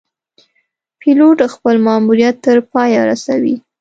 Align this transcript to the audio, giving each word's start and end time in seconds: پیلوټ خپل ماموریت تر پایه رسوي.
پیلوټ 0.99 1.39
خپل 1.55 1.75
ماموریت 1.87 2.35
تر 2.45 2.57
پایه 2.71 3.01
رسوي. 3.09 3.55